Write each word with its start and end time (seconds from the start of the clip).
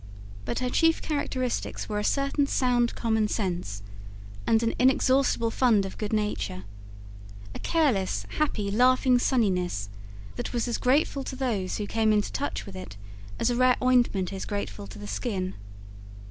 But 0.45 0.57
her 0.61 0.69
chief 0.71 0.99
characteristics 0.99 1.87
were 1.87 1.99
a 1.99 2.03
certain 2.03 2.47
sound 2.47 2.95
common 2.95 3.27
sense, 3.27 3.83
and 4.47 4.63
an 4.63 4.73
inexhaustible 4.79 5.51
fund 5.51 5.85
of 5.85 5.99
good 5.99 6.11
nature 6.11 6.63
a 7.53 7.59
careless, 7.59 8.25
happy, 8.39 8.71
laughing 8.71 9.19
sunniness, 9.19 9.89
that 10.37 10.53
was 10.53 10.67
as 10.67 10.79
grateful 10.79 11.23
to 11.25 11.35
those 11.35 11.77
who 11.77 11.85
came 11.85 12.11
into 12.11 12.31
touch 12.31 12.65
with 12.65 12.75
it 12.75 12.97
as 13.39 13.51
a 13.51 13.55
rare 13.55 13.77
ointment 13.79 14.33
is 14.33 14.45
grateful 14.45 14.87
to 14.87 14.97
the 14.97 15.05
skin. 15.05 15.53